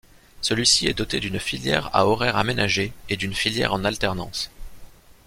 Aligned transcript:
Celui-ci 0.41 0.87
est 0.87 0.95
doté 0.95 1.19
d'une 1.19 1.37
filière 1.39 1.95
à 1.95 2.07
horaires 2.07 2.37
aménagés 2.37 2.91
et 3.09 3.17
d'une 3.17 3.35
filière 3.35 3.71
en 3.71 3.85
alternance. 3.85 4.49